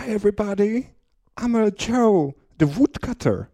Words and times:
Hi, 0.00 0.06
everybody. 0.12 0.86
I'm 1.36 1.54
a 1.54 1.70
Joe, 1.70 2.34
the 2.56 2.66
woodcutter. 2.66 3.50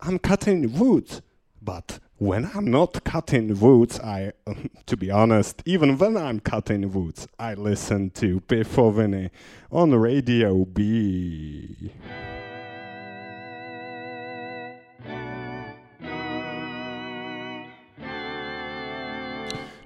I'm 0.00 0.18
cutting 0.18 0.78
wood, 0.78 1.22
but 1.62 1.98
when 2.18 2.50
I'm 2.54 2.70
not 2.70 3.02
cutting 3.04 3.58
woods, 3.58 3.98
I, 3.98 4.32
to 4.86 4.96
be 4.98 5.10
honest, 5.10 5.62
even 5.64 5.96
when 5.96 6.18
I'm 6.18 6.40
cutting 6.40 6.92
woods, 6.92 7.26
I 7.38 7.54
listen 7.54 8.10
to 8.10 8.40
Pifoviny 8.40 9.30
on 9.70 9.94
Radio 9.94 10.66
B. 10.66 11.90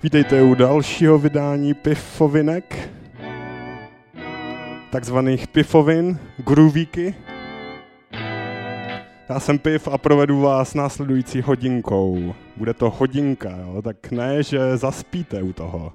Vítejte 0.03 0.43
u 0.43 0.55
dalšího 0.55 1.18
vydání 1.18 1.75
Pifovinek, 1.75 2.96
takzvaných 4.97 5.49
Pifovin, 5.49 6.19
groovíky. 6.39 7.15
Já 9.29 9.41
jsem 9.41 9.59
Piv 9.59 9.89
a 9.89 9.98
provedu 9.98 10.41
vás 10.41 10.75
následující 10.75 11.41
hodinkou. 11.41 12.34
Bude 12.57 12.75
to 12.75 12.91
hodinka, 12.91 13.51
jo? 13.51 13.83
tak 13.83 14.11
ne, 14.11 14.43
že 14.43 14.77
zaspíte 14.77 15.43
u 15.43 15.53
toho. 15.53 15.93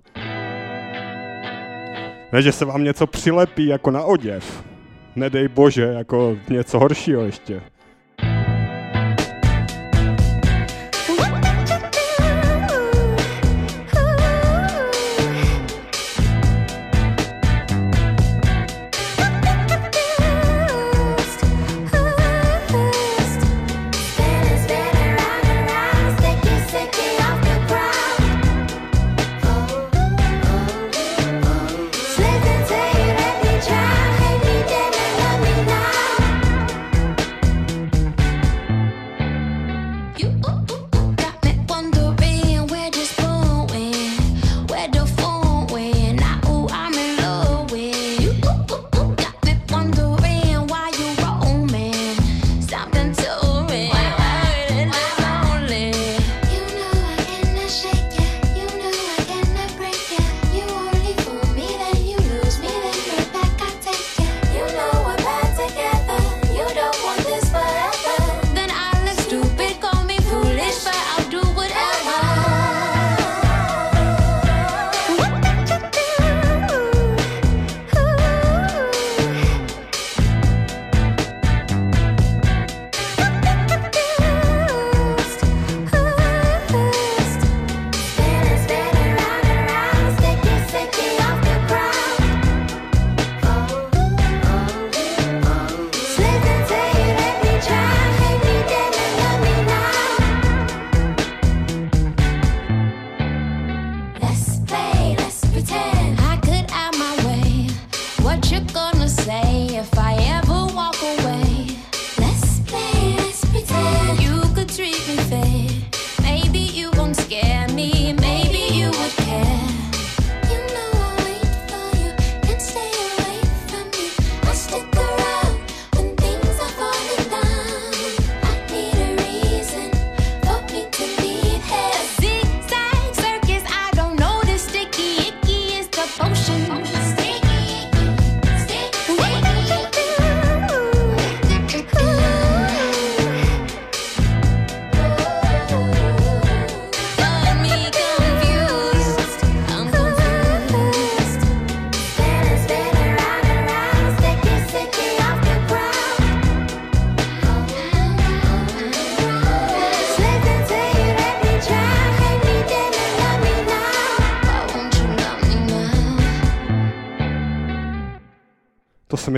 Ne, 2.32 2.42
že 2.42 2.52
se 2.52 2.66
vám 2.66 2.84
něco 2.84 3.08
přilepí 3.08 3.68
jako 3.68 3.92
na 3.92 4.04
oděv. 4.04 4.64
Nedej 5.16 5.48
bože, 5.48 5.84
jako 5.84 6.38
něco 6.50 6.80
horšího 6.80 7.22
ještě. 7.26 7.62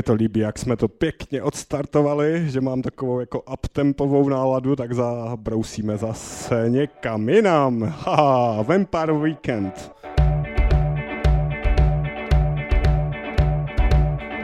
to 0.03 0.13
líbí, 0.13 0.39
jak 0.39 0.59
jsme 0.59 0.75
to 0.75 0.87
pěkně 0.87 1.41
odstartovali, 1.41 2.49
že 2.49 2.61
mám 2.61 2.81
takovou 2.81 3.19
jako 3.19 3.41
uptempovou 3.41 4.29
náladu, 4.29 4.75
tak 4.75 4.93
zabrousíme 4.93 5.97
zase 5.97 6.65
někam 6.67 7.29
jinam. 7.29 7.81
Haha, 7.81 8.61
Vampire 8.61 9.13
Weekend. 9.13 9.91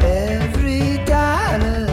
Every 0.02 0.98
dollar 1.06 1.89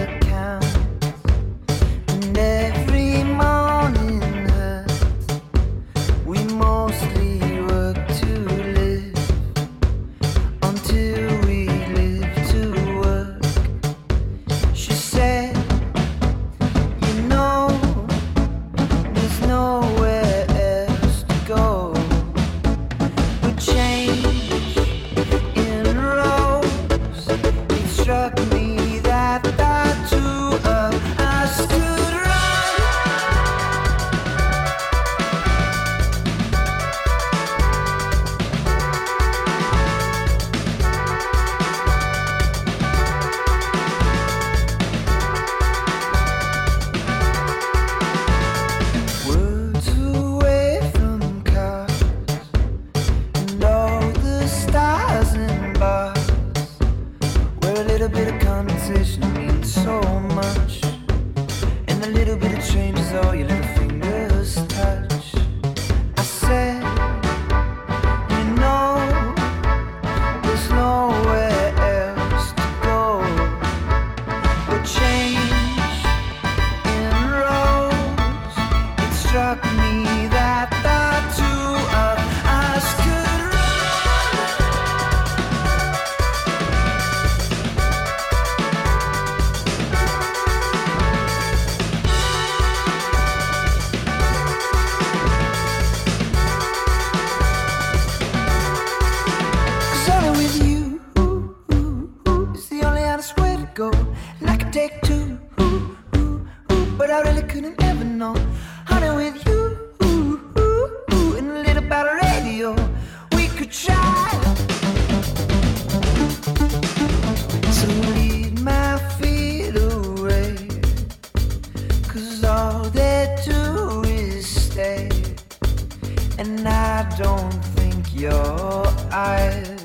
And 126.48 126.68
I 126.68 127.02
don't 127.16 127.60
think 127.74 128.14
your 128.14 128.86
eyes 129.10 129.84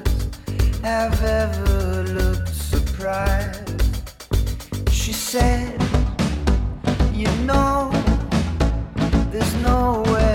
have 0.84 1.24
ever 1.24 2.04
looked 2.04 2.50
surprised. 2.50 3.82
She 4.92 5.12
said, 5.12 5.82
You 7.12 7.32
know, 7.48 7.90
there's 9.32 9.56
nowhere 9.56 10.31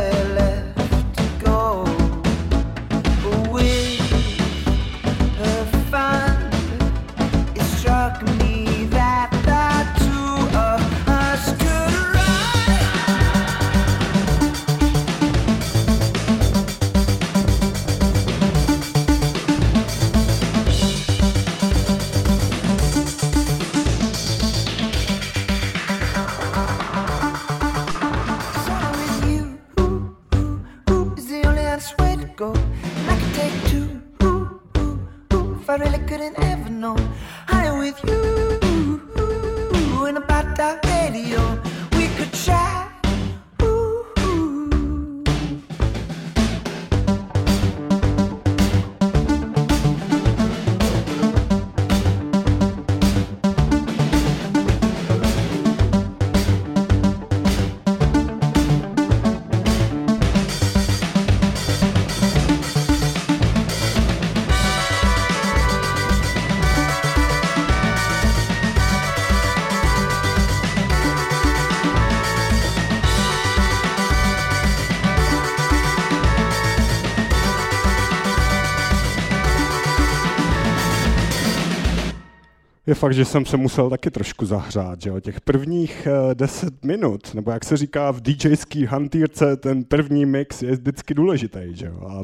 Je 82.86 82.94
fakt, 82.94 83.14
že 83.14 83.24
jsem 83.24 83.46
se 83.46 83.56
musel 83.56 83.90
taky 83.90 84.10
trošku 84.10 84.46
zahřát, 84.46 85.02
že 85.02 85.10
jo. 85.10 85.20
Těch 85.20 85.40
prvních 85.40 86.08
eh, 86.30 86.34
10 86.34 86.84
minut, 86.84 87.34
nebo 87.34 87.50
jak 87.50 87.64
se 87.64 87.76
říká 87.76 88.10
v 88.10 88.20
DJský 88.20 88.84
hantýrce, 88.84 89.56
ten 89.56 89.84
první 89.84 90.26
mix 90.26 90.62
je 90.62 90.72
vždycky 90.72 91.14
důležitý, 91.14 91.60
že 91.70 91.86
jo. 91.86 92.08
A 92.08 92.22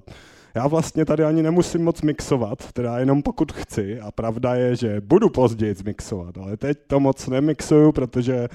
já 0.54 0.66
vlastně 0.66 1.04
tady 1.04 1.24
ani 1.24 1.42
nemusím 1.42 1.84
moc 1.84 2.02
mixovat, 2.02 2.72
teda 2.72 2.98
jenom 2.98 3.22
pokud 3.22 3.52
chci. 3.52 4.00
A 4.00 4.10
pravda 4.10 4.54
je, 4.54 4.76
že 4.76 5.00
budu 5.00 5.28
později 5.28 5.74
mixovat, 5.84 6.38
ale 6.38 6.56
teď 6.56 6.78
to 6.86 7.00
moc 7.00 7.26
nemixuju, 7.26 7.92
protože 7.92 8.48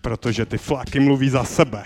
protože 0.00 0.46
ty 0.46 0.58
flaky 0.58 1.00
mluví 1.00 1.30
za 1.30 1.44
sebe. 1.44 1.84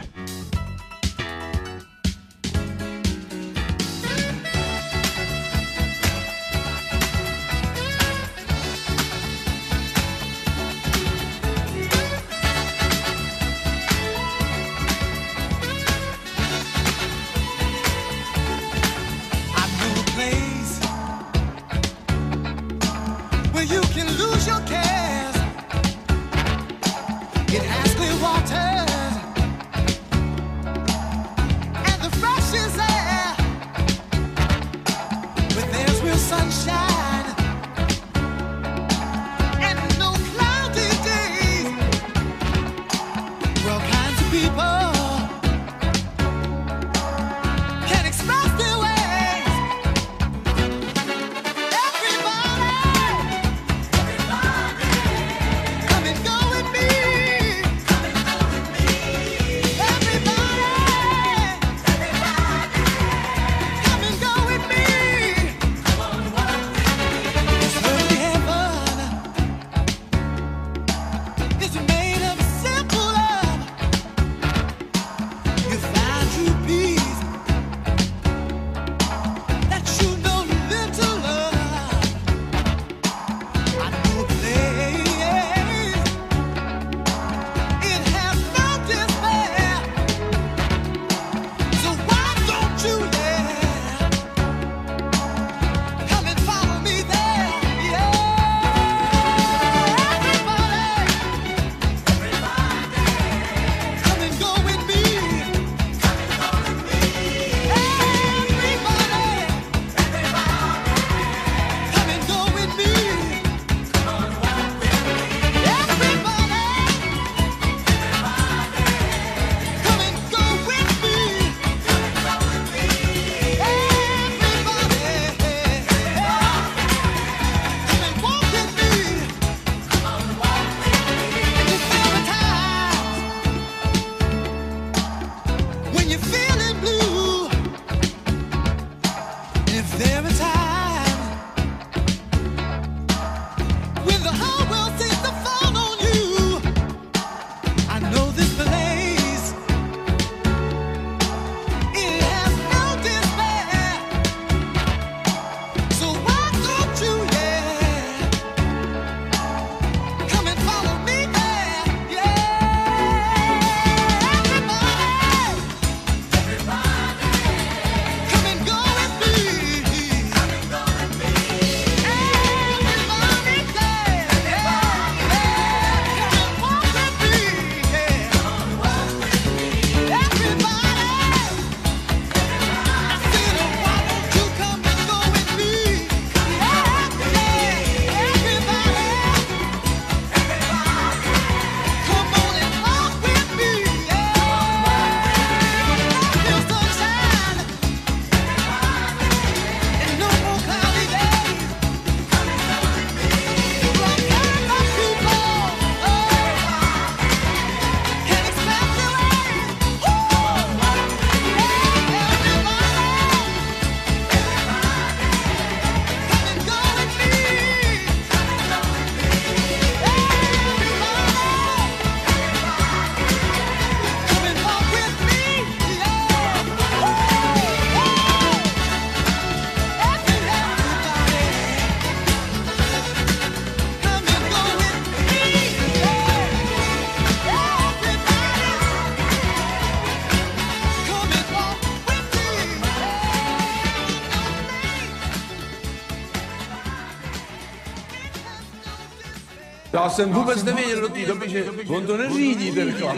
Já 250.01 250.11
jsem 250.11 250.33
vůbec 250.33 250.63
nevěděl 250.63 251.01
do 251.01 251.09
té 251.09 251.27
doby, 251.27 251.49
že 251.49 251.65
on 251.89 252.07
to 252.07 252.17
neřídí, 252.17 252.73
ten 252.73 252.93
chlap. 252.93 253.17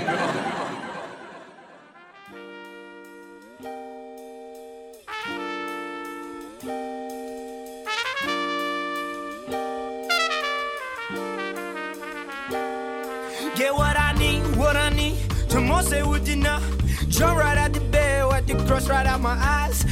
Get 13.56 13.72
what 13.72 13.96
I 13.96 14.12
need, 14.18 14.56
what 14.56 14.76
I 14.76 14.90
need. 14.90 15.14
Tomorrow 15.48 15.82
say 15.82 16.02
would 16.02 16.26
you 16.26 16.36
not? 16.36 16.62
Jump 17.08 17.38
right 17.38 17.58
out 17.58 17.72
the 17.72 17.80
bed, 17.80 18.26
wipe 18.26 18.46
the 18.46 18.54
crust 18.66 18.88
right 18.88 19.06
out 19.06 19.20
my 19.20 19.36
eyes. 19.38 19.91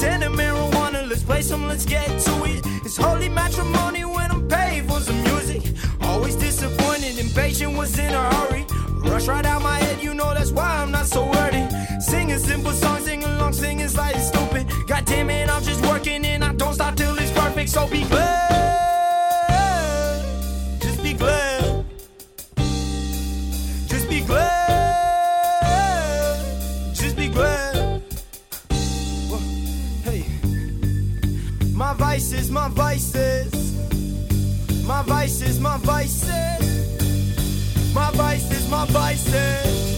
Send 0.00 0.24
a 0.24 0.28
marijuana, 0.28 1.06
let's 1.06 1.22
play 1.22 1.42
some, 1.42 1.68
let's 1.68 1.84
get 1.84 2.08
to 2.20 2.44
it. 2.44 2.62
It's 2.86 2.96
holy 2.96 3.28
matrimony 3.28 4.06
when 4.06 4.30
I'm 4.30 4.48
paid 4.48 4.88
for 4.88 4.98
some 4.98 5.22
music. 5.24 5.62
Always 6.00 6.36
disappointed, 6.36 7.18
impatient, 7.18 7.76
was 7.76 7.98
in 7.98 8.14
a 8.14 8.34
hurry. 8.34 8.64
Rush 9.10 9.26
right 9.28 9.44
out 9.44 9.60
my 9.60 9.76
head, 9.76 10.02
you 10.02 10.14
know 10.14 10.32
that's 10.32 10.52
why 10.52 10.78
I'm 10.80 10.90
not 10.90 11.04
so 11.04 11.26
wordy. 11.26 11.68
Sing 12.00 12.32
a 12.32 12.38
simple 12.38 12.72
songs, 12.72 13.04
sing 13.04 13.24
along, 13.24 13.52
singing 13.52 13.92
like 13.92 14.16
stupid. 14.16 14.66
God 14.86 15.04
damn 15.04 15.28
it, 15.28 15.50
I'm 15.50 15.62
just 15.62 15.84
working 15.84 16.24
and 16.24 16.42
I 16.44 16.54
don't 16.54 16.72
stop 16.72 16.96
till 16.96 17.14
it's 17.18 17.30
perfect. 17.32 17.68
So 17.68 17.86
be 17.86 18.04
glad, 18.04 18.49
vices, 35.90 36.94
my 37.92 38.10
vices. 38.12 38.68
My 38.70 38.84
vices, 38.86 39.89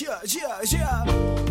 yeah, 0.00 0.18
yeah. 0.24 0.60
Yeah. 0.64 1.49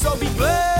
So 0.00 0.16
be 0.16 0.30
glad, 0.30 0.79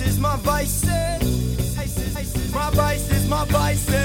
is 0.00 0.18
my 0.18 0.36
bison. 0.38 1.20
My 2.52 2.70
vice 2.70 3.10
is 3.10 3.28
my 3.28 3.44
bison. 3.46 3.99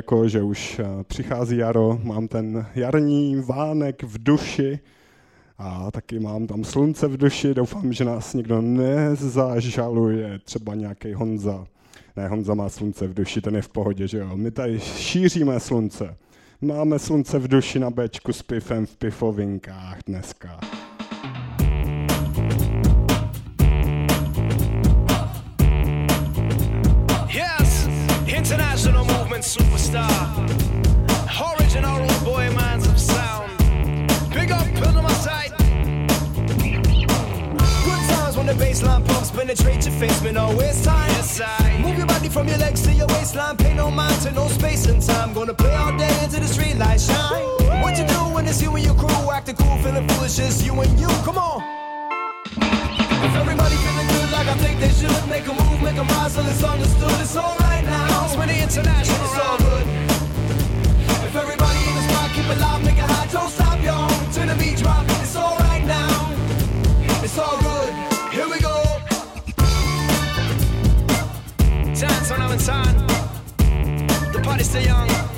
Jako, 0.00 0.28
že 0.28 0.42
už 0.42 0.78
eh, 0.78 1.04
přichází 1.04 1.56
jaro, 1.56 1.98
mám 2.02 2.28
ten 2.28 2.66
jarní 2.74 3.42
vánek 3.46 4.02
v 4.02 4.22
duši 4.22 4.80
a 5.58 5.90
taky 5.90 6.20
mám 6.20 6.46
tam 6.46 6.64
slunce 6.64 7.08
v 7.08 7.16
duši, 7.16 7.54
doufám, 7.54 7.92
že 7.92 8.04
nás 8.04 8.34
někdo 8.34 8.60
nezažaluje, 8.60 10.38
třeba 10.44 10.74
nějaký 10.74 11.12
Honza. 11.12 11.66
Ne, 12.16 12.28
Honza 12.28 12.54
má 12.54 12.68
slunce 12.68 13.06
v 13.06 13.14
duši, 13.14 13.40
ten 13.40 13.56
je 13.56 13.62
v 13.62 13.68
pohodě, 13.68 14.08
že 14.08 14.18
jo. 14.18 14.36
My 14.36 14.50
tady 14.50 14.80
šíříme 14.80 15.60
slunce. 15.60 16.16
Máme 16.60 16.98
slunce 16.98 17.38
v 17.38 17.48
duši 17.48 17.78
na 17.78 17.90
Bčku 17.90 18.32
s 18.32 18.42
pifem 18.42 18.86
v 18.86 18.96
pifovinkách 18.96 19.98
dneska. 20.06 20.60
Movement 29.40 29.44
superstar. 29.44 30.10
Original 31.58 32.06
boy 32.24 32.50
minds 32.50 32.86
of 32.86 32.98
sound. 32.98 33.50
Big 34.32 34.50
up, 34.50 34.66
put 34.74 34.94
on 34.94 35.02
my 35.02 35.12
side. 35.12 35.52
Good 37.84 38.02
times 38.10 38.36
when 38.36 38.46
the 38.46 38.54
baseline 38.54 39.06
pumps 39.06 39.30
penetrate 39.30 39.84
your 39.86 39.94
face, 39.94 40.22
man, 40.22 40.34
no 40.34 40.54
waste 40.56 40.84
time. 40.84 41.08
Yes, 41.10 41.40
I. 41.40 41.78
Move 41.82 41.96
your 41.96 42.06
body 42.06 42.28
from 42.28 42.48
your 42.48 42.58
legs 42.58 42.82
to 42.82 42.92
your 42.92 43.06
waistline, 43.08 43.56
pay 43.56 43.74
no 43.74 43.90
mind 43.90 44.20
to 44.22 44.30
no 44.32 44.48
space 44.48 44.86
and 44.86 45.02
time. 45.02 45.32
Gonna 45.32 45.54
play 45.54 45.74
all 45.74 45.96
day 45.96 46.14
until 46.22 46.40
the 46.40 46.48
street 46.48 46.76
lights 46.76 47.06
shine. 47.06 47.82
What 47.82 47.98
you 47.98 48.06
do 48.06 48.34
when 48.34 48.46
it's 48.46 48.60
you 48.62 48.74
and 48.74 48.84
your 48.84 48.94
crew 48.94 49.30
acting 49.30 49.56
cool, 49.56 49.78
feeling 49.78 50.06
foolish, 50.08 50.38
it's 50.38 50.62
you 50.62 50.78
and 50.80 51.00
you. 51.00 51.08
Come 51.24 51.38
on. 51.38 51.62
If 52.56 53.34
everybody 53.36 53.76
feeling 53.76 54.06
good 54.08 54.19
like 54.40 54.56
I 54.56 54.58
think 54.58 54.80
they 54.80 54.88
should, 54.88 55.28
make 55.28 55.46
a 55.46 55.52
move, 55.52 55.82
make 55.82 55.96
a 55.96 56.02
rise 56.02 56.34
till 56.34 56.46
it's 56.46 56.64
understood. 56.64 57.20
It's 57.20 57.36
alright 57.36 57.84
now. 57.84 58.24
It's 58.24 58.36
the 58.36 58.62
international. 58.62 59.24
It's 59.26 59.38
all 59.44 59.58
good. 59.58 59.86
If 61.28 61.36
everybody 61.36 61.80
in 61.88 61.94
the 61.98 62.04
spot 62.08 62.30
keep 62.34 62.48
loud, 62.58 62.82
make 62.82 62.96
it 62.96 63.10
hot, 63.12 63.28
don't 63.30 63.50
stop, 63.50 63.78
y'all. 63.84 64.08
To 64.08 64.40
the 64.50 64.56
beat 64.58 64.78
drop. 64.78 65.04
It's 65.20 65.36
alright 65.36 65.84
now. 65.84 66.32
It's 67.22 67.38
all 67.38 67.58
good. 67.60 67.92
Here 68.32 68.48
we 68.48 68.58
go. 68.60 68.76
Dance 72.00 72.30
on 72.30 72.40
our 72.40 72.56
time. 72.56 72.96
The 74.32 74.40
party's 74.42 74.70
still 74.70 74.82
young. 74.82 75.29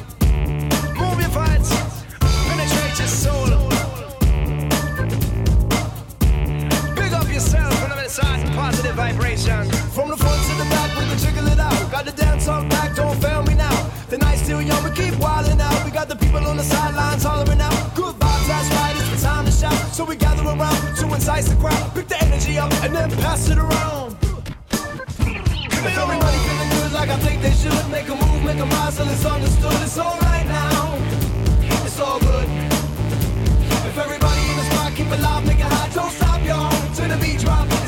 Side. 8.13 8.45
Positive 8.53 8.95
vibration. 8.95 9.65
From 9.97 10.09
the 10.11 10.17
front 10.17 10.41
to 10.49 10.55
the 10.61 10.69
back, 10.69 10.91
we 10.99 11.05
can 11.09 11.19
jiggle 11.19 11.49
it 11.49 11.59
out. 11.59 11.91
Got 11.91 12.05
the 12.05 12.13
dance 12.13 12.47
on 12.47 12.69
back, 12.69 12.95
don't 12.95 13.17
fail 13.23 13.43
me 13.43 13.55
now. 13.55 13.77
The 14.11 14.19
night's 14.19 14.43
still 14.43 14.61
young, 14.61 14.85
we 14.85 14.91
keep 14.91 15.17
wilding 15.19 15.61
out. 15.61 15.85
We 15.85 15.91
got 15.91 16.09
the 16.09 16.17
people 16.17 16.45
on 16.45 16.57
the 16.59 16.63
sidelines 16.63 17.23
hollering 17.25 17.61
out. 17.61 17.95
Good 17.95 18.15
vibes, 18.17 18.47
that's 18.47 18.69
right, 18.77 18.95
it's 19.01 19.11
the 19.11 19.27
time 19.27 19.47
to 19.47 19.51
shout. 19.51 19.81
So 19.97 20.05
we 20.05 20.17
gather 20.17 20.45
around 20.45 20.77
to 21.01 21.05
entice 21.07 21.49
the 21.49 21.57
crowd. 21.57 21.95
Pick 21.95 22.09
the 22.09 22.23
energy 22.23 22.59
up 22.59 22.71
and 22.85 22.95
then 22.95 23.11
pass 23.25 23.49
it 23.49 23.57
around. 23.57 24.17
If 25.83 25.99
everybody 25.99 26.39
feeling 26.47 26.71
good 26.77 26.93
like 26.93 27.09
I 27.09 27.17
think 27.25 27.41
they 27.41 27.55
should, 27.63 27.85
make 27.91 28.09
a 28.09 28.15
move, 28.15 28.45
make 28.45 28.59
a 28.59 28.67
rise 28.77 28.97
till 28.97 29.09
it's 29.09 29.25
understood. 29.25 29.79
It's 29.81 29.99
alright 29.99 30.47
now. 30.47 31.01
It's 31.87 31.99
all 31.99 32.21
good. 32.21 32.49
If 33.89 33.97
everybody 33.97 34.43
in 34.51 34.57
the 34.61 34.67
spot 34.71 34.93
keep 34.95 35.11
loud, 35.11 35.47
make 35.47 35.59
it 35.59 35.73
hot, 35.73 35.91
don't 35.95 36.13
stop, 36.13 36.45
y'all. 36.45 36.71
To 36.97 37.03
the 37.09 37.17
beat 37.17 37.41
drop. 37.41 37.82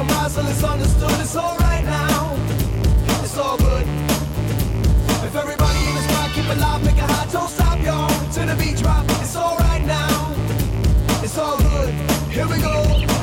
A 0.00 0.02
a 0.02 0.30
till 0.30 0.46
it's 0.46 0.64
understood. 0.64 1.20
It's 1.20 1.36
alright 1.36 1.84
now. 1.84 2.36
It's 3.22 3.36
all 3.36 3.58
good. 3.58 3.86
If 5.26 5.36
everybody 5.36 5.78
in 5.88 5.94
the 5.94 6.02
spot 6.08 6.30
keep 6.32 6.48
loud, 6.56 6.82
make 6.84 6.96
it 6.96 7.10
hot, 7.10 7.28
don't 7.30 7.48
stop, 7.48 7.78
y'all. 7.82 8.08
To 8.08 8.40
the 8.46 8.56
beat 8.56 8.78
drop. 8.78 9.04
It's 9.20 9.36
alright 9.36 9.84
now. 9.84 10.34
It's 11.22 11.36
all 11.36 11.58
good. 11.58 11.92
Here 12.32 12.48
we 12.48 12.58
go. 12.60 12.72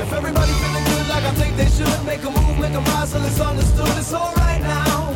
If 0.03 0.13
everybody 0.13 0.51
feeling 0.61 0.85
good 0.85 1.07
like 1.09 1.23
I 1.23 1.33
think 1.39 1.57
they 1.57 1.69
should, 1.69 1.99
make 2.05 2.23
a 2.23 2.29
move, 2.29 2.59
make 2.59 2.75
a 2.77 2.83
till 3.09 3.25
it's 3.25 3.39
understood. 3.39 3.97
It's 3.97 4.13
alright 4.13 4.61
now. 4.61 5.13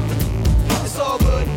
It's 0.85 0.97
all 0.97 1.19
good. 1.19 1.47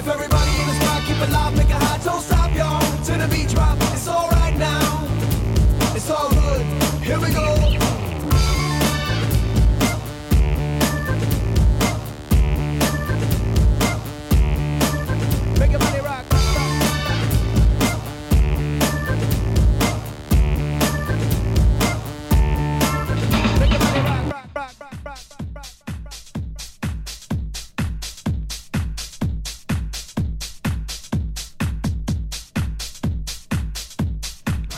If 0.00 0.08
everybody 0.08 0.50
in 0.60 0.66
the 0.68 0.76
spot 0.80 1.02
keep 1.06 1.20
loud, 1.30 1.56
make 1.56 1.68
it 1.68 1.82
hot, 1.84 2.00
don't 2.04 2.22
stop, 2.22 2.50
y'all. 2.56 2.80
To 3.04 3.12
the 3.20 3.28
beat 3.28 3.48
drop. 3.48 3.76
It's 3.92 4.08
alright 4.08 4.31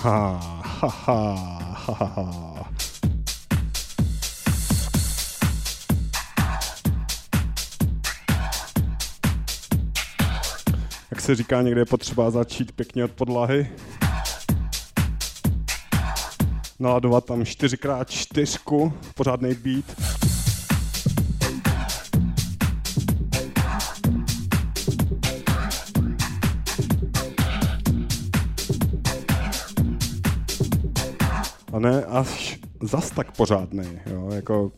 Jak 0.04 0.12
se 11.20 11.34
říká, 11.34 11.62
někde 11.62 11.80
je 11.80 11.84
potřeba 11.84 12.30
začít 12.30 12.72
pěkně 12.72 13.04
od 13.04 13.10
podlahy. 13.10 13.70
Naladovat 16.78 17.24
tam 17.24 17.42
4x4, 17.42 18.92
pořádný 19.14 19.54
beat. 19.54 20.13
Ne 31.84 32.04
až 32.04 32.58
zas 32.82 33.10
tak 33.10 33.36
pořádný, 33.36 34.00
jo, 34.06 34.30
jako 34.34 34.72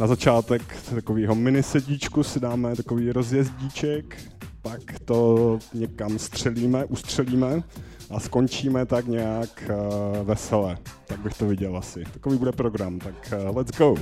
na 0.00 0.06
začátek 0.06 0.62
takového 0.94 1.34
mini 1.34 1.62
sedíčku 1.62 2.22
si 2.22 2.40
dáme 2.40 2.76
takový 2.76 3.12
rozjezdíček, 3.12 4.16
pak 4.62 4.80
to 5.04 5.58
někam 5.74 6.18
střelíme, 6.18 6.84
ustřelíme 6.84 7.62
a 8.10 8.20
skončíme 8.20 8.86
tak 8.86 9.06
nějak 9.06 9.70
uh, 9.70 10.26
vesele. 10.26 10.78
Tak 11.06 11.20
bych 11.20 11.34
to 11.34 11.46
viděl 11.46 11.76
asi. 11.76 12.04
Takový 12.12 12.38
bude 12.38 12.52
program, 12.52 12.98
tak 12.98 13.32
uh, 13.48 13.56
let's 13.56 13.78
go. 13.78 13.96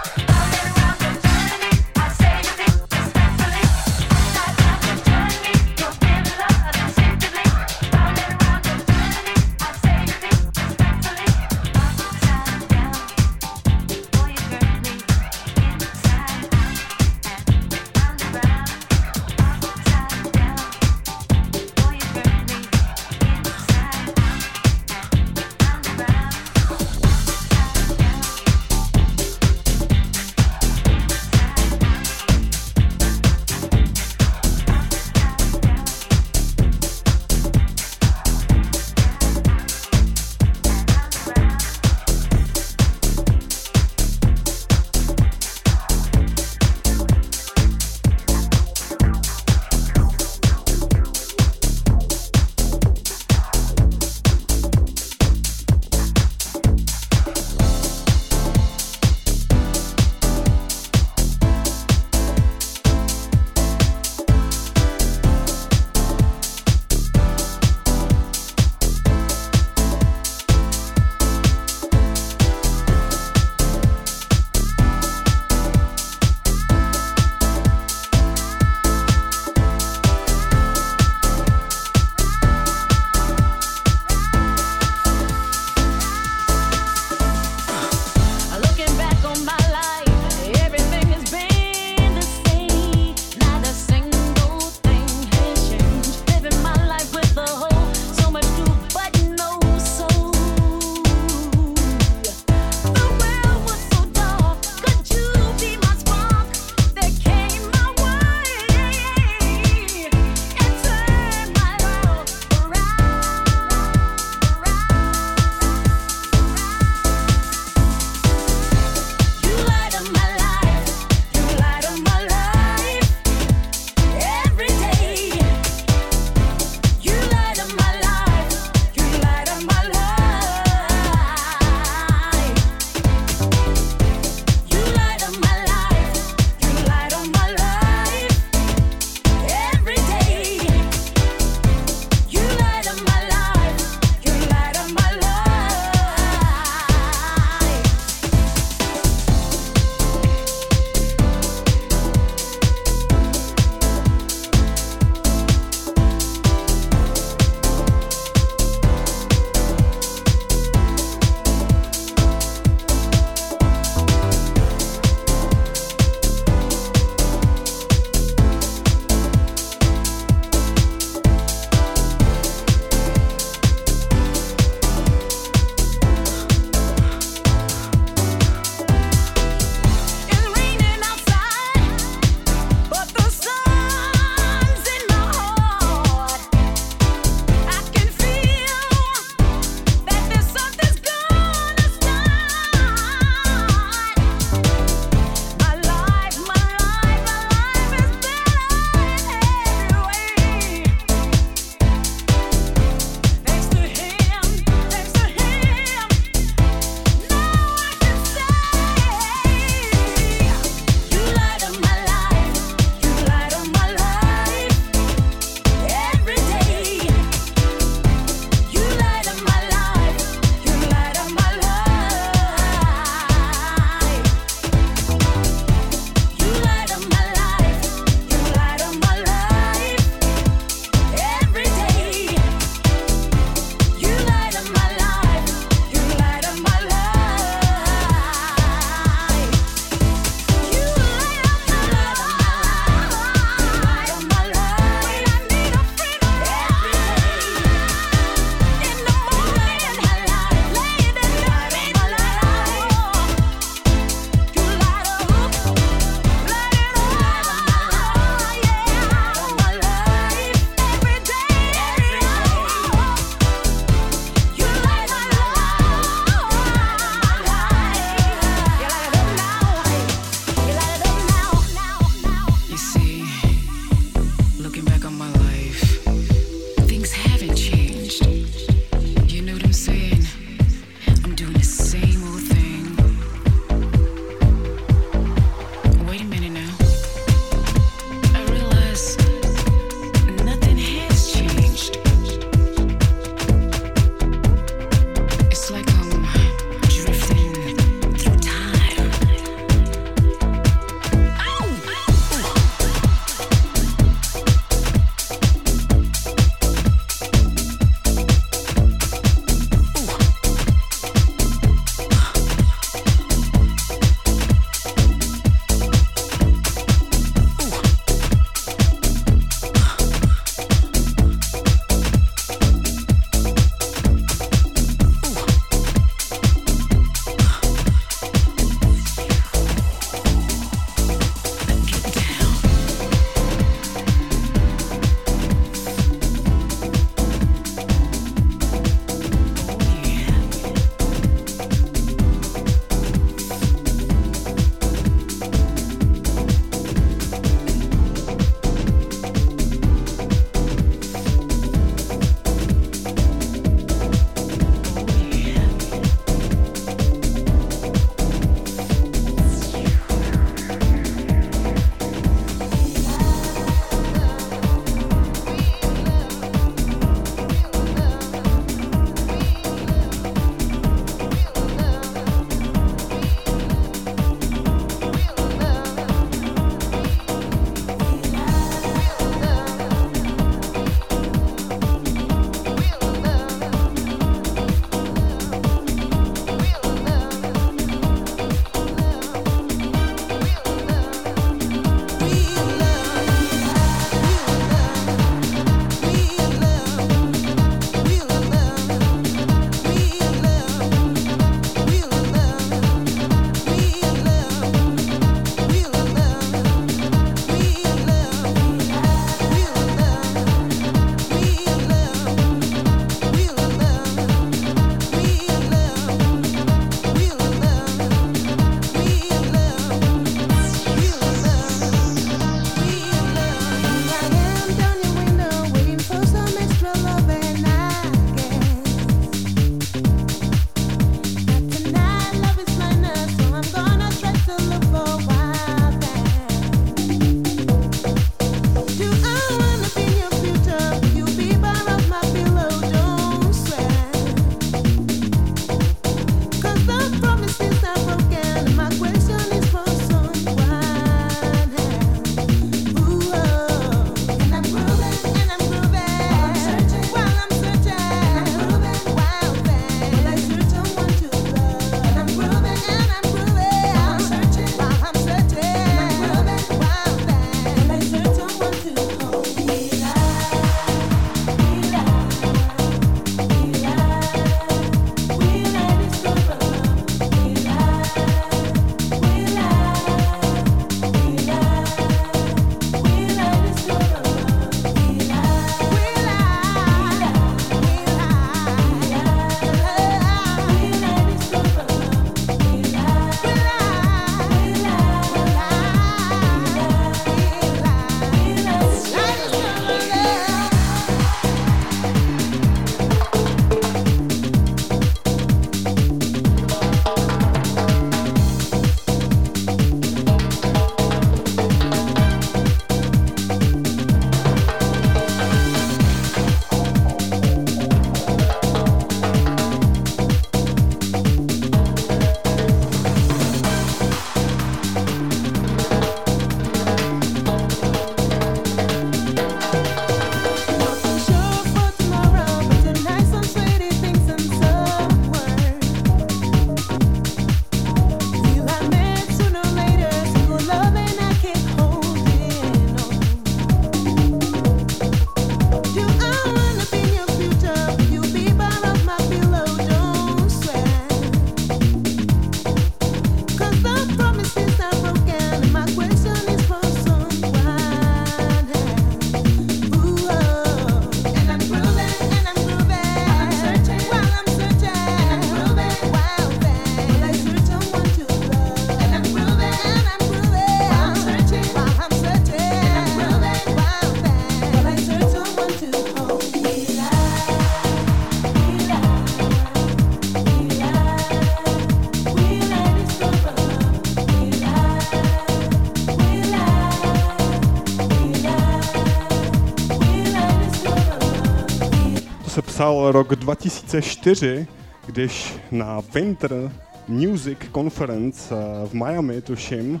Psal 592.82 593.12
rok 593.12 593.34
2004, 593.36 594.66
když 595.06 595.54
na 595.70 596.00
Winter 596.14 596.72
Music 597.08 597.58
Conference 597.74 598.54
eh, 598.54 598.86
v 598.88 598.92
Miami, 598.94 599.42
tuším, 599.42 600.00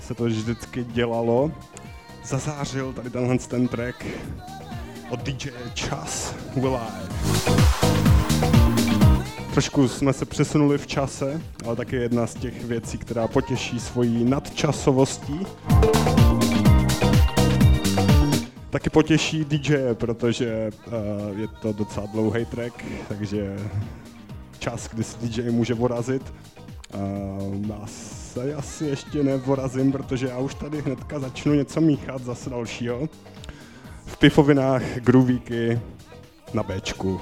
se 0.00 0.14
to 0.14 0.24
vždycky 0.24 0.84
dělalo, 0.84 1.52
zazářil 2.24 2.92
tady 2.92 3.10
tenhle 3.10 3.38
ten 3.38 3.68
track 3.68 4.06
od 5.10 5.22
DJ 5.22 5.50
Chas 5.80 6.34
Will 6.56 6.76
I. 6.76 7.08
Trošku 9.52 9.88
jsme 9.88 10.12
se 10.12 10.24
přesunuli 10.24 10.78
v 10.78 10.86
čase, 10.86 11.40
ale 11.66 11.76
taky 11.76 11.96
jedna 11.96 12.26
z 12.26 12.34
těch 12.34 12.64
věcí, 12.64 12.98
která 12.98 13.28
potěší 13.28 13.80
svojí 13.80 14.24
nadčasovostí. 14.24 15.46
Taky 18.74 18.90
potěší 18.90 19.44
DJ, 19.44 19.76
protože 19.94 20.70
uh, 20.86 21.38
je 21.38 21.48
to 21.48 21.72
docela 21.72 22.06
dlouhý 22.06 22.44
track, 22.44 22.84
takže 23.08 23.56
čas, 24.58 24.88
kdy 24.92 25.04
si 25.04 25.16
DJ 25.22 25.50
může 25.50 25.74
vorazit. 25.74 26.34
Uh, 26.94 27.66
já 27.68 27.86
se 27.86 28.54
asi 28.54 28.84
ještě 28.84 29.22
nevorazím, 29.22 29.92
protože 29.92 30.26
já 30.26 30.38
už 30.38 30.54
tady 30.54 30.82
hnedka 30.82 31.18
začnu 31.18 31.54
něco 31.54 31.80
míchat 31.80 32.22
zase 32.22 32.50
dalšího. 32.50 33.08
V 34.06 34.16
pifovinách 34.16 34.82
groovíky 34.98 35.80
na 36.54 36.62
Bčku. 36.62 37.20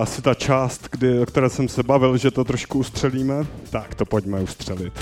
Asi 0.00 0.22
ta 0.22 0.34
část, 0.34 0.88
kdy, 0.90 1.20
o 1.20 1.26
které 1.26 1.50
jsem 1.50 1.68
se 1.68 1.82
bavil, 1.82 2.16
že 2.16 2.30
to 2.30 2.44
trošku 2.44 2.78
ustřelíme. 2.78 3.46
Tak 3.70 3.94
to 3.94 4.04
pojďme 4.04 4.40
ustřelit. 4.40 4.92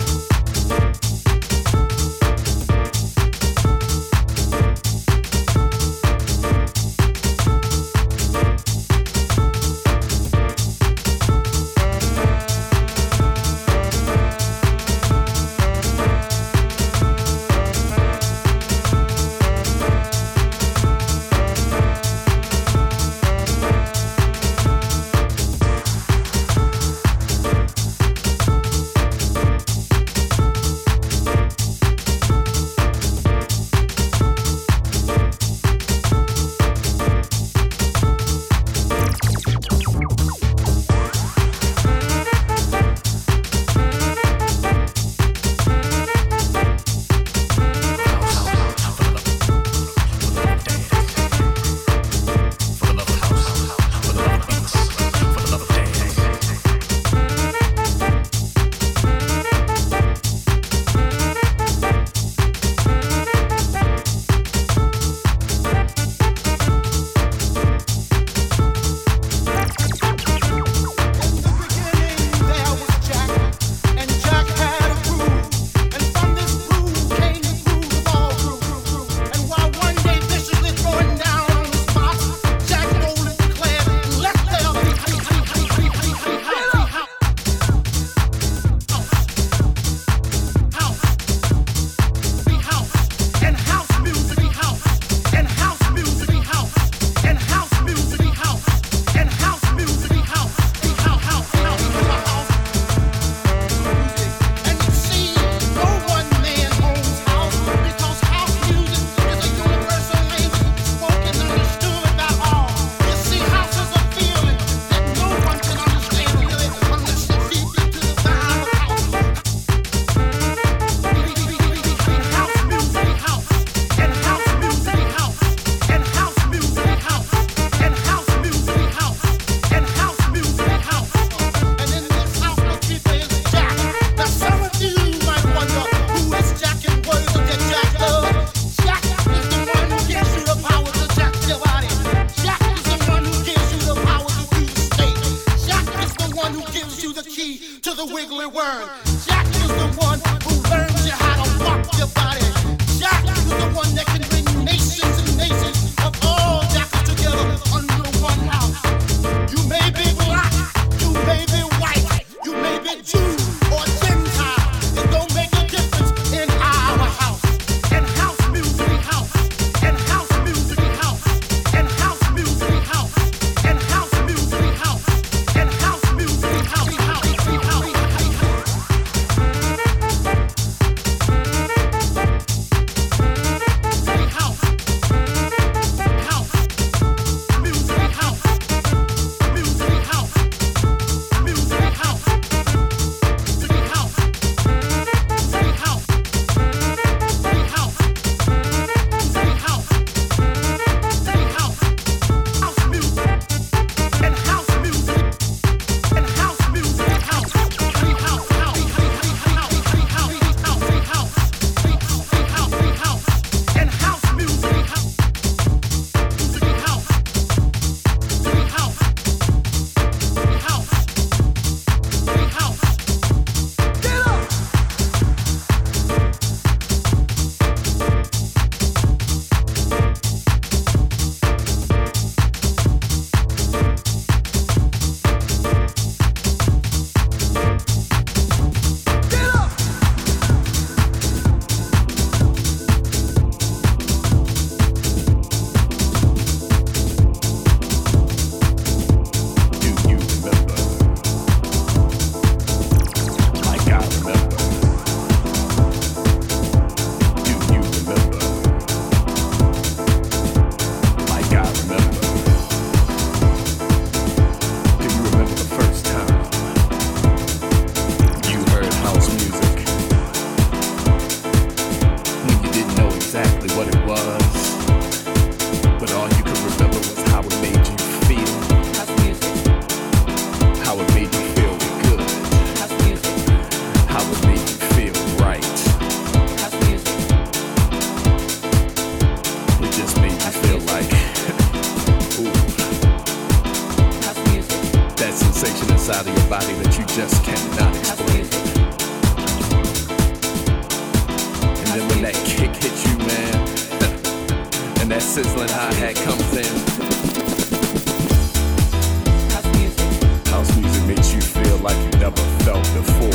like 311.89 312.13
you 312.13 312.21
never 312.21 312.43
felt 312.65 312.85
before. 312.93 313.31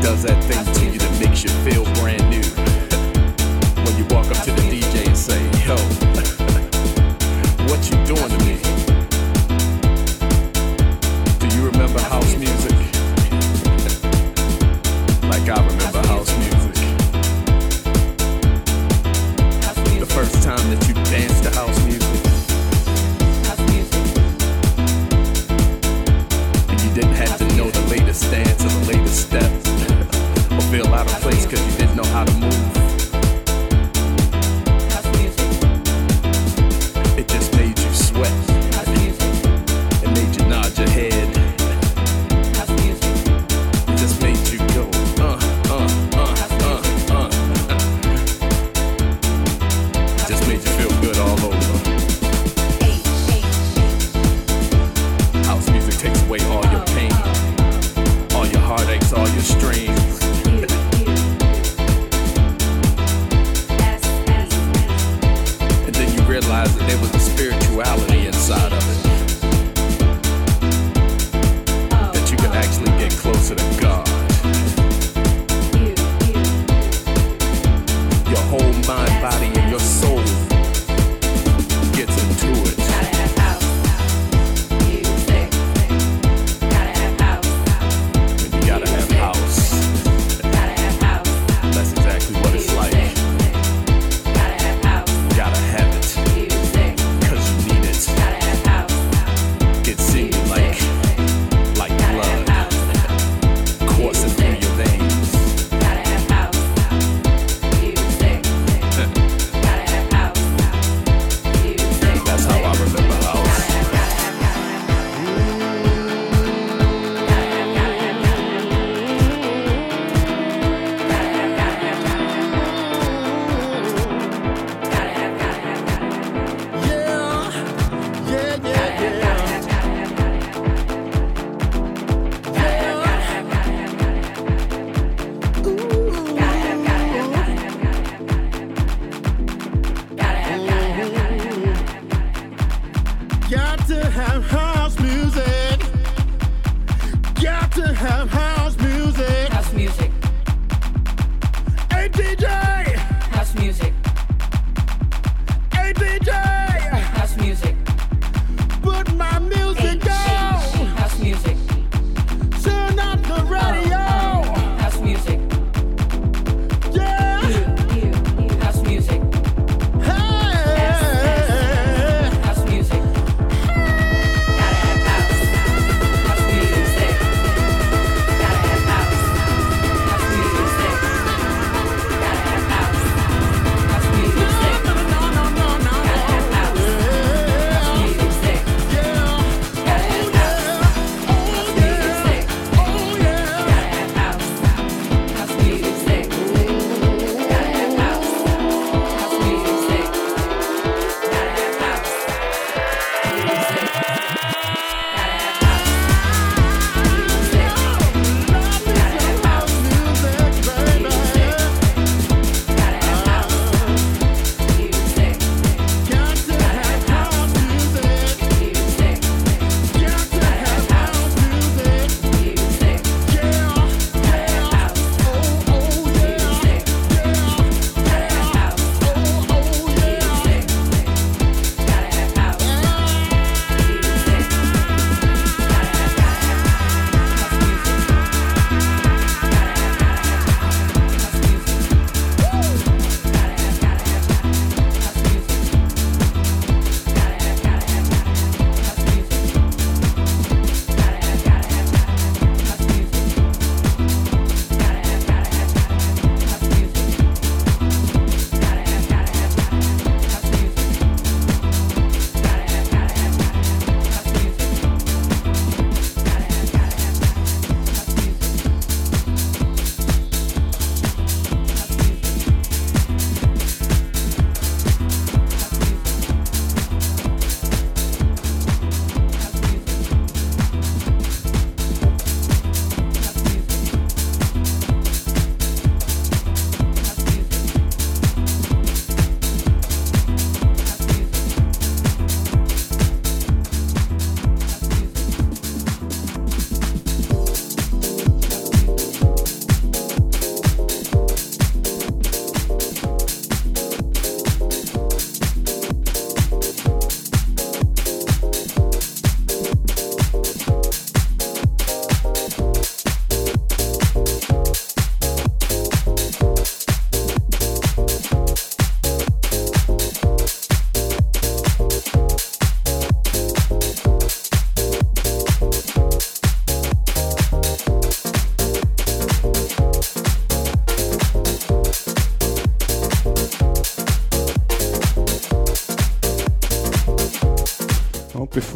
Does 0.00 0.22
that 0.22 0.38
thing 0.44 0.64
to 0.74 0.92
you 0.92 0.98
that 1.00 1.20
makes 1.20 1.42
you 1.42 1.50
feel 1.64 1.84
brand 1.94 2.30
new? 2.30 2.35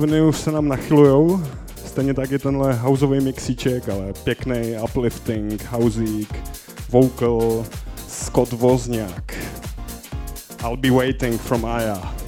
Epiphany 0.00 0.22
už 0.22 0.36
se 0.36 0.52
nám 0.52 0.68
nachylujou, 0.68 1.40
stejně 1.86 2.14
tak 2.14 2.30
je 2.30 2.38
tenhle 2.38 2.74
houseový 2.74 3.20
mixíček, 3.20 3.88
ale 3.88 4.12
pěkný, 4.24 4.76
uplifting, 4.84 5.64
housík, 5.70 6.34
vocal, 6.88 7.64
Scott 8.08 8.52
Wozniak. 8.52 9.34
I'll 10.62 10.76
be 10.76 10.90
waiting 10.90 11.40
from 11.40 11.64
Aya. 11.64 12.19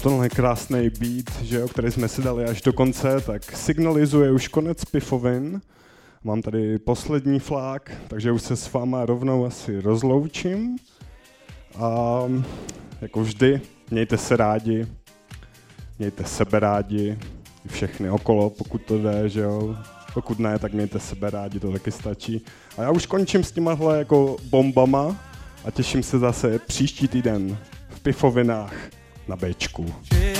Tenhle 0.00 0.28
krásný 0.28 0.90
beat, 0.90 1.42
že 1.42 1.56
jo, 1.56 1.68
který 1.68 1.90
jsme 1.90 2.08
si 2.08 2.22
dali 2.22 2.44
až 2.44 2.62
do 2.62 2.72
konce, 2.72 3.20
tak 3.20 3.56
signalizuje 3.56 4.32
už 4.32 4.48
konec 4.48 4.84
pifovin. 4.84 5.60
Mám 6.24 6.42
tady 6.42 6.78
poslední 6.78 7.38
flák, 7.38 7.92
takže 8.08 8.32
už 8.32 8.42
se 8.42 8.56
s 8.56 8.72
váma 8.72 9.06
rovnou 9.06 9.46
asi 9.46 9.80
rozloučím. 9.80 10.76
A 11.76 12.22
jako 13.00 13.20
vždy, 13.20 13.60
mějte 13.90 14.16
se 14.16 14.36
rádi, 14.36 14.86
mějte 15.98 16.24
sebe 16.24 16.60
rádi, 16.60 17.18
všechny 17.66 18.10
okolo, 18.10 18.50
pokud 18.50 18.82
to 18.82 18.98
jde, 18.98 19.28
že 19.28 19.40
jo. 19.40 19.76
Pokud 20.14 20.38
ne, 20.38 20.58
tak 20.58 20.72
mějte 20.72 21.00
sebe 21.00 21.30
rádi, 21.30 21.60
to 21.60 21.72
taky 21.72 21.90
stačí. 21.92 22.44
A 22.78 22.82
já 22.82 22.90
už 22.90 23.06
končím 23.06 23.44
s 23.44 23.52
těmahle 23.52 23.98
jako 23.98 24.36
bombama 24.50 25.16
a 25.64 25.70
těším 25.70 26.02
se 26.02 26.18
zase 26.18 26.58
příští 26.58 27.08
týden 27.08 27.58
v 27.88 28.00
Pifovinách 28.00 28.99
na 29.30 29.36
Betco. 29.36 29.84
Yeah. 30.12 30.39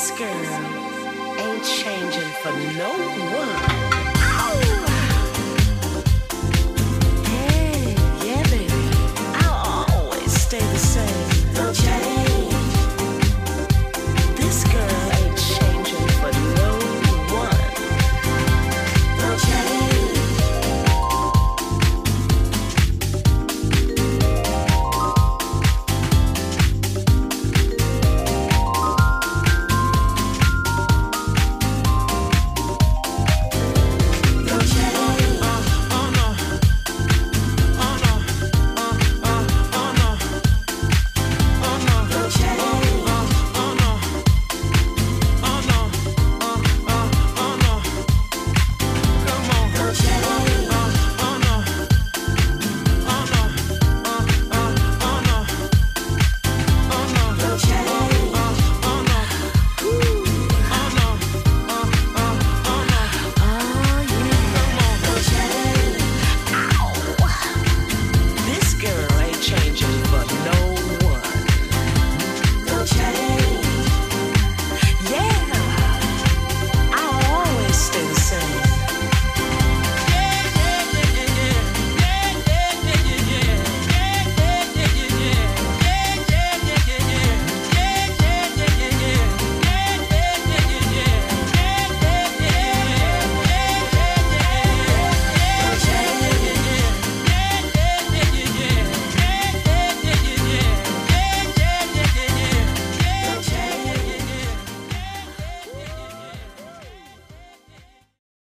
This 0.00 0.10
girl 0.12 0.28
ain't 1.40 1.62
changing 1.62 2.30
for 2.42 2.52
no 2.78 2.90
one. 3.36 3.89